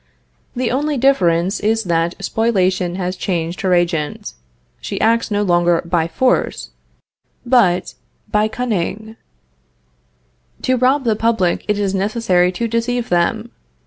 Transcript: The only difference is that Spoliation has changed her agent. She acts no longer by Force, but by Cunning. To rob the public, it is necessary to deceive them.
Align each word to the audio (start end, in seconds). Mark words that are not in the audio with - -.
The 0.55 0.71
only 0.71 0.97
difference 0.97 1.59
is 1.59 1.83
that 1.83 2.15
Spoliation 2.19 2.95
has 2.95 3.15
changed 3.15 3.61
her 3.61 3.75
agent. 3.75 4.33
She 4.79 4.99
acts 4.99 5.29
no 5.29 5.43
longer 5.43 5.79
by 5.85 6.07
Force, 6.07 6.71
but 7.45 7.93
by 8.31 8.47
Cunning. 8.47 9.15
To 10.63 10.75
rob 10.75 11.03
the 11.03 11.15
public, 11.15 11.65
it 11.67 11.77
is 11.77 11.93
necessary 11.93 12.51
to 12.51 12.67
deceive 12.67 13.09
them. 13.09 13.51